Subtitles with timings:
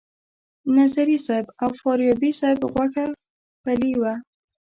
[0.77, 3.05] نظري صیب او فاریابي صیب غوښه
[3.63, 4.13] پیلې وه.